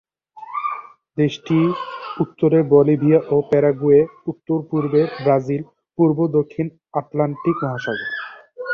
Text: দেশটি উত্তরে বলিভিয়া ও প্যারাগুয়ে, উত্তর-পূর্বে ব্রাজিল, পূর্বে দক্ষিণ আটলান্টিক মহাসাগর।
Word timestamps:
দেশটি 1.17 1.57
উত্তরে 2.19 2.59
বলিভিয়া 2.73 3.19
ও 3.29 3.47
প্যারাগুয়ে, 3.49 3.99
উত্তর-পূর্বে 4.27 5.01
ব্রাজিল, 5.23 5.61
পূর্বে 5.97 6.25
দক্ষিণ 6.37 6.65
আটলান্টিক 6.99 7.57
মহাসাগর। 7.63 8.09